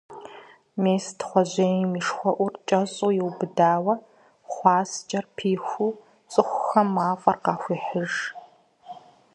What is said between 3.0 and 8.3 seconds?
иубыдауэ, хъуаскӀэр пихыу, цӀыхухэм мафӀэр къахуехьыж.